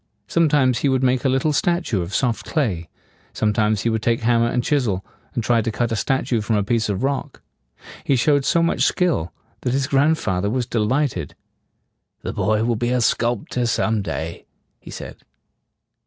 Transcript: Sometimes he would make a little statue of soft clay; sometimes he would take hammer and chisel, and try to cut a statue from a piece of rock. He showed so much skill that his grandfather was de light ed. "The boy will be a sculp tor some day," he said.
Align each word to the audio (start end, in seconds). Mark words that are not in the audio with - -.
Sometimes 0.27 0.79
he 0.79 0.89
would 0.89 1.03
make 1.03 1.23
a 1.25 1.29
little 1.29 1.53
statue 1.53 2.01
of 2.01 2.15
soft 2.15 2.47
clay; 2.47 2.89
sometimes 3.33 3.81
he 3.83 3.89
would 3.91 4.01
take 4.01 4.21
hammer 4.21 4.47
and 4.47 4.63
chisel, 4.63 5.05
and 5.35 5.43
try 5.43 5.61
to 5.61 5.71
cut 5.71 5.91
a 5.91 5.95
statue 5.95 6.41
from 6.41 6.55
a 6.55 6.63
piece 6.63 6.89
of 6.89 7.03
rock. 7.03 7.43
He 8.03 8.15
showed 8.15 8.43
so 8.43 8.63
much 8.63 8.81
skill 8.81 9.31
that 9.61 9.73
his 9.73 9.85
grandfather 9.85 10.49
was 10.49 10.65
de 10.65 10.79
light 10.79 11.15
ed. 11.15 11.35
"The 12.23 12.33
boy 12.33 12.63
will 12.63 12.75
be 12.75 12.89
a 12.89 12.99
sculp 12.99 13.49
tor 13.49 13.67
some 13.67 14.01
day," 14.01 14.45
he 14.79 14.89
said. 14.89 15.17